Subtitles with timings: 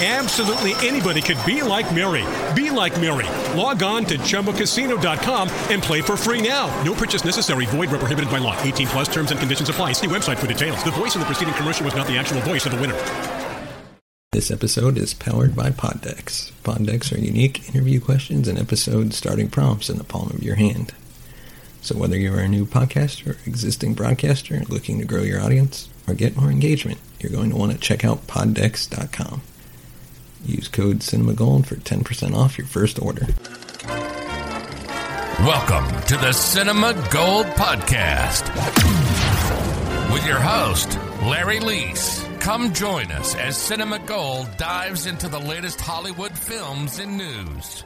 [0.00, 2.24] Absolutely anybody could be like Mary.
[2.54, 3.26] Be like Mary.
[3.58, 6.68] Log on to ChumbaCasino.com and play for free now.
[6.84, 7.66] No purchase necessary.
[7.66, 8.56] Void where prohibited by law.
[8.62, 9.94] 18 plus terms and conditions apply.
[9.94, 10.84] See website for details.
[10.84, 12.94] The voice in the preceding commercial was not the actual voice of the winner.
[14.30, 16.52] This episode is powered by Poddex.
[16.62, 20.92] Poddex are unique interview questions and episode starting prompts in the palm of your hand.
[21.80, 26.36] So whether you're a new podcaster, existing broadcaster, looking to grow your audience, or get
[26.36, 29.42] more engagement, you're going to want to check out poddex.com.
[30.48, 33.26] Use code CinemaGold for 10% off your first order.
[35.40, 38.48] Welcome to the Cinema Gold Podcast
[40.10, 42.24] with your host, Larry Leese.
[42.40, 47.84] Come join us as Cinema Gold dives into the latest Hollywood films and news.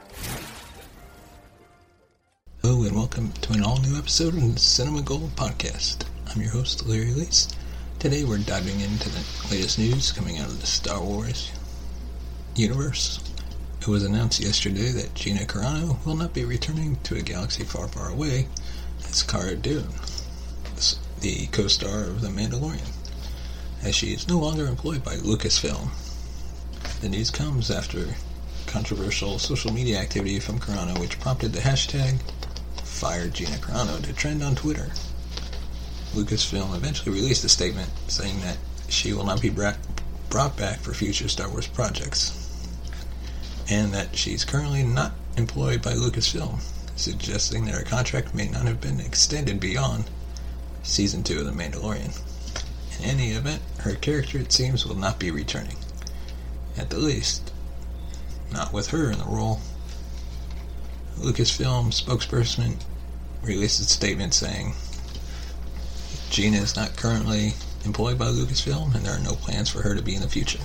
[2.63, 6.05] Hello and welcome to an all-new episode of the Cinema Gold Podcast.
[6.29, 7.53] I'm your host, Larry Leese.
[7.99, 11.51] Today we're diving into the latest news coming out of the Star Wars
[12.55, 13.21] universe.
[13.81, 17.89] It was announced yesterday that Gina Carano will not be returning to a galaxy far,
[17.89, 18.47] far away
[19.09, 19.89] as Cara Dune,
[21.21, 22.93] the co-star of The Mandalorian,
[23.83, 25.89] as she is no longer employed by Lucasfilm.
[27.01, 28.07] The news comes after
[28.67, 32.21] controversial social media activity from Carano, which prompted the hashtag
[32.85, 34.91] Fired Gina Carano to trend on Twitter.
[36.15, 38.59] Lucasfilm eventually released a statement saying that
[38.89, 39.77] she will not be brought
[40.57, 42.42] back for future Star Wars projects
[43.73, 46.61] and that she's currently not employed by Lucasfilm,
[46.95, 50.05] suggesting that her contract may not have been extended beyond
[50.83, 52.21] season 2 of The Mandalorian.
[52.99, 55.77] In any event, her character, it seems, will not be returning.
[56.77, 57.51] At the least,
[58.53, 59.61] not with her in the role.
[61.19, 62.77] Lucasfilm spokesperson
[63.43, 64.75] released a statement saying
[66.29, 67.55] Gina is not currently
[67.87, 70.61] employed by Lucasfilm and there are no plans for her to be in the future.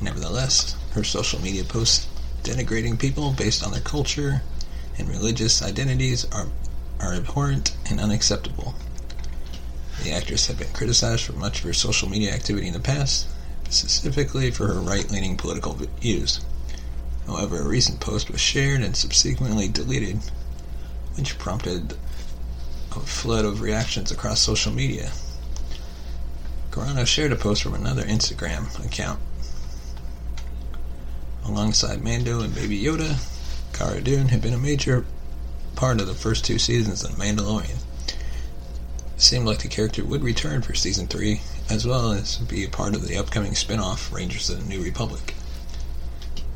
[0.00, 2.06] Nevertheless, her social media posts
[2.48, 4.40] denigrating people based on their culture
[4.96, 6.46] and religious identities are,
[6.98, 8.74] are abhorrent and unacceptable.
[10.02, 13.26] The actress had been criticized for much of her social media activity in the past,
[13.68, 16.40] specifically for her right leaning political views.
[17.26, 20.20] However, a recent post was shared and subsequently deleted,
[21.16, 21.98] which prompted
[22.92, 25.12] a flood of reactions across social media.
[26.70, 29.20] Carano shared a post from another Instagram account
[31.48, 33.16] alongside Mando and Baby Yoda,
[33.72, 35.04] Cara Dune had been a major
[35.74, 37.78] part of the first two seasons of Mandalorian.
[38.06, 41.40] It seemed like the character would return for season 3,
[41.70, 44.82] as well as be a part of the upcoming spin off Rangers of the New
[44.82, 45.34] Republic.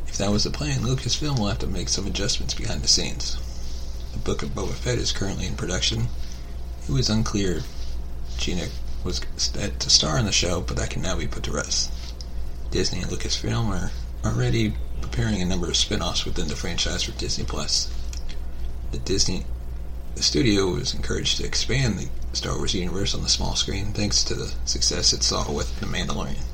[0.07, 3.39] If that was the plan, Lucasfilm will have to make some adjustments behind the scenes.
[4.13, 6.09] The Book of Boba Fett is currently in production.
[6.89, 7.63] It was unclear
[8.37, 8.67] Gina
[9.05, 11.91] was set to star in the show, but that can now be put to rest.
[12.71, 13.91] Disney and Lucasfilm are
[14.25, 17.93] already preparing a number of spin-offs within the franchise for Disney Plus.
[18.91, 19.45] The Disney
[20.15, 24.23] the studio was encouraged to expand the Star Wars universe on the small screen thanks
[24.25, 26.45] to the success it saw with The Mandalorian.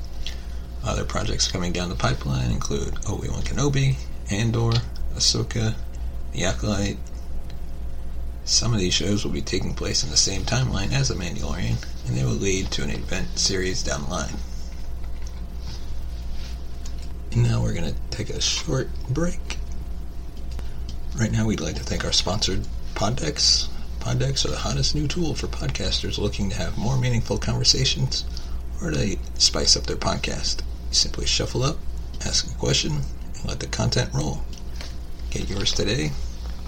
[0.83, 3.97] Other projects coming down the pipeline include Obi-Wan Kenobi,
[4.31, 4.71] Andor,
[5.13, 5.75] Ahsoka,
[6.31, 6.97] The Acolyte.
[8.45, 11.85] Some of these shows will be taking place in the same timeline as The Mandalorian,
[12.07, 14.37] and they will lead to an event series down the line.
[17.35, 19.57] Now we're going to take a short break.
[21.15, 22.59] Right now, we'd like to thank our sponsor,
[22.95, 23.67] Poddex.
[23.99, 28.25] Poddex are the hottest new tool for podcasters looking to have more meaningful conversations
[28.81, 30.61] or to spice up their podcast.
[30.89, 31.77] You simply shuffle up,
[32.25, 32.93] ask a question,
[33.35, 34.41] and let the content roll.
[35.29, 36.11] Get yours today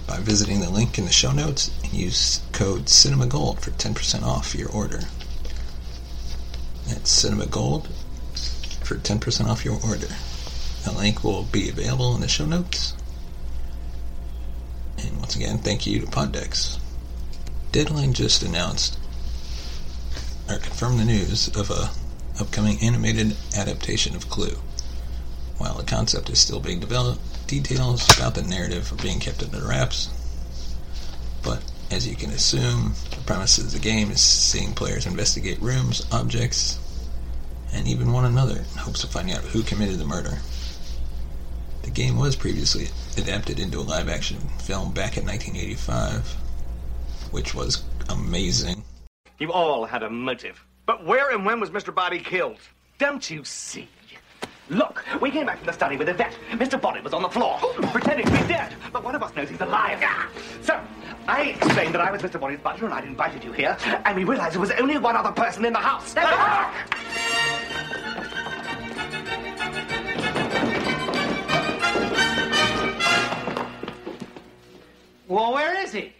[0.06, 4.54] by visiting the link in the show notes and use code CinemaGold for 10% off
[4.54, 5.00] your order.
[6.86, 7.88] That's CinemaGold
[8.84, 10.08] for 10% off your order.
[10.84, 12.94] The link will be available in the show notes.
[14.98, 16.78] And once again, thank you to Poddex.
[17.70, 18.98] Deadline just announced
[20.48, 21.90] or confirmed the news of a
[22.40, 24.58] upcoming animated adaptation of Clue.
[25.58, 29.66] While the concept is still being developed, details about the narrative are being kept under
[29.66, 30.10] wraps.
[31.42, 36.04] But as you can assume, the premise of the game is seeing players investigate rooms,
[36.10, 36.78] objects,
[37.72, 40.38] and even one another in hopes of finding out who committed the murder.
[41.92, 46.26] The game was previously adapted into a live action film back in 1985,
[47.32, 48.82] which was amazing.
[49.38, 50.64] You all had a motive.
[50.86, 51.94] But where and when was Mr.
[51.94, 52.56] Boddy killed?
[52.96, 53.90] Don't you see?
[54.70, 56.32] Look, we came back from the study with a vet.
[56.52, 56.80] Mr.
[56.80, 57.58] Boddy was on the floor,
[57.92, 58.74] pretending to be dead.
[58.90, 60.02] But one of us knows he's alive.
[60.62, 60.80] So,
[61.28, 62.40] I explained that I was Mr.
[62.40, 65.32] Boddy's butler and I'd invited you here, and we realized there was only one other
[65.32, 66.14] person in the house.
[75.32, 76.12] Well, where is he?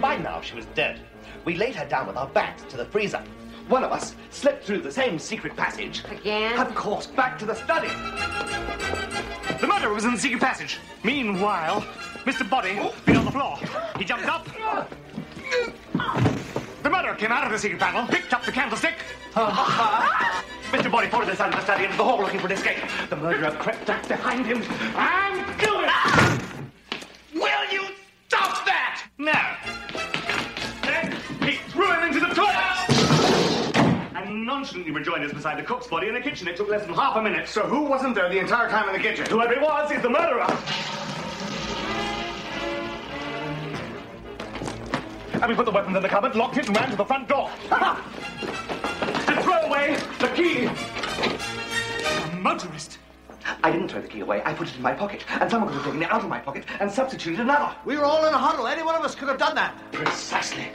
[0.00, 0.98] By now, she was dead.
[1.44, 3.22] We laid her down with our backs to the freezer.
[3.68, 6.02] One of us slipped through the same secret passage.
[6.10, 6.58] Again?
[6.58, 7.90] Of course, back to the study.
[9.60, 10.80] The murderer was in the secret passage.
[11.04, 11.82] Meanwhile,
[12.24, 12.50] Mr.
[12.50, 13.58] Boddy been on the floor.
[13.96, 14.48] He jumped up.
[16.82, 18.96] The murderer came out of the secret panel, picked up the candlestick.
[20.76, 20.92] Mr.
[20.92, 22.76] Boddy followed us out of the study into the hall looking for an escape.
[23.08, 24.60] The murderer crept up behind him
[24.94, 26.60] and killed him.
[27.32, 27.86] Will you
[28.28, 29.02] stop that?
[29.16, 29.32] No.
[30.82, 32.90] Then he threw him into the toilet.
[34.16, 36.46] And nonchalantly rejoined us beside the cook's body in the kitchen.
[36.46, 37.48] It took less than half a minute.
[37.48, 39.24] So who wasn't there the entire time in the kitchen?
[39.30, 40.46] Whoever it was is the murderer.
[45.32, 47.28] And we put the weapons in the cupboard, locked it, and ran to the front
[47.28, 47.50] door.
[49.86, 50.66] And throw away the key.
[52.32, 52.98] A motorist.
[53.62, 54.42] I didn't throw the key away.
[54.44, 55.24] I put it in my pocket.
[55.28, 57.74] And someone could have taken it out of my pocket and substituted another.
[57.84, 58.66] We were all in a huddle.
[58.66, 59.74] Any one of us could have done that.
[59.92, 60.68] Precisely.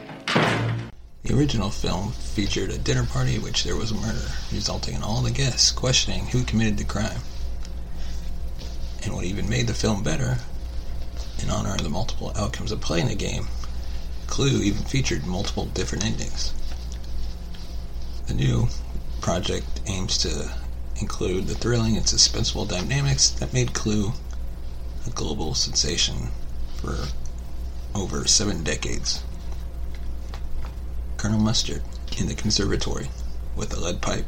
[1.23, 5.03] The original film featured a dinner party in which there was a murder, resulting in
[5.03, 7.19] all the guests questioning who committed the crime.
[9.03, 10.37] And what even made the film better,
[11.41, 13.47] in honor of the multiple outcomes of playing the game,
[14.27, 16.53] Clue even featured multiple different endings.
[18.27, 18.69] The new
[19.21, 20.51] project aims to
[20.99, 24.13] include the thrilling and suspenseful dynamics that made Clue
[25.05, 26.29] a global sensation
[26.75, 26.97] for
[27.95, 29.23] over seven decades.
[31.17, 31.83] Colonel Mustard
[32.17, 33.09] in the conservatory
[33.55, 34.25] with a lead pipe.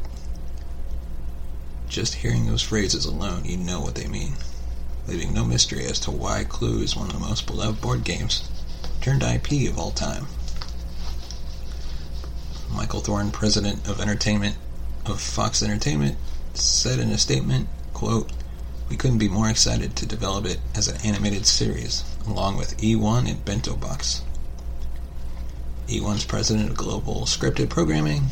[1.88, 4.34] Just hearing those phrases alone, you know what they mean,
[5.06, 8.48] leaving no mystery as to why Clue is one of the most beloved board games
[9.00, 10.26] turned IP of all time.
[12.72, 14.56] Michael Thorne, president of entertainment
[15.06, 16.16] of Fox Entertainment,
[16.54, 18.32] said in a statement, quote,
[18.88, 23.28] we couldn't be more excited to develop it as an animated series, along with eOne
[23.28, 24.22] and Bento Box.
[25.88, 28.24] eOne's president of global scripted programming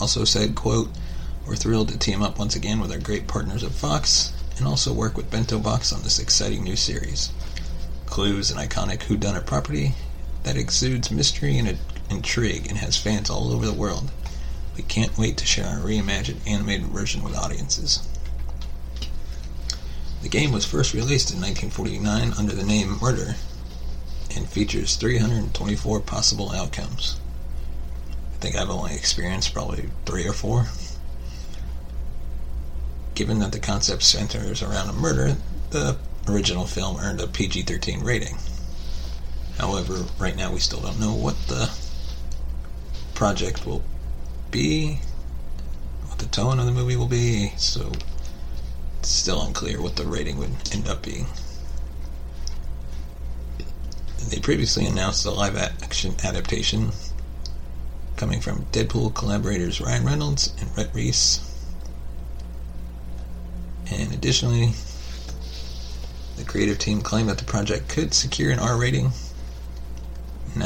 [0.00, 0.90] also said, quote,
[1.46, 4.92] we're thrilled to team up once again with our great partners at Fox and also
[4.92, 7.32] work with Bento Box on this exciting new series.
[8.06, 9.94] Clue is an iconic whodunit property
[10.44, 11.78] that exudes mystery and
[12.10, 14.10] intrigue and has fans all over the world.
[14.78, 18.08] We can't wait to share our reimagined animated version with audiences.
[20.22, 23.34] The game was first released in 1949 under the name Murder
[24.36, 27.18] and features 324 possible outcomes.
[28.34, 30.68] I think I've only experienced probably three or four.
[33.16, 35.38] Given that the concept centers around a murder,
[35.70, 35.96] the
[36.28, 38.38] original film earned a PG 13 rating.
[39.58, 41.68] However, right now we still don't know what the
[43.14, 43.82] project will
[44.50, 45.00] be,
[46.06, 47.92] what the tone of the movie will be, so
[48.98, 51.26] it's still unclear what the rating would end up being.
[54.28, 56.90] They previously announced a live action adaptation
[58.16, 61.40] coming from Deadpool collaborators Ryan Reynolds and Rhett Reese.
[63.90, 64.72] And additionally,
[66.36, 69.12] the creative team claimed that the project could secure an R rating.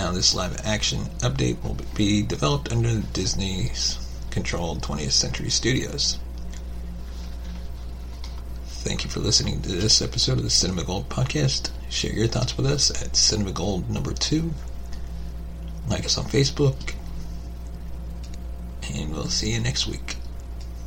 [0.03, 4.01] Now, this live action update will be developed under Disney's
[4.33, 6.19] controlled 20th Century Studios.
[8.67, 11.71] Thank you for listening to this episode of the Cinema Gold podcast.
[11.89, 14.53] Share your thoughts with us at Cinema Gold number two.
[15.87, 16.95] Like us on Facebook.
[18.93, 20.17] And we'll see you next week.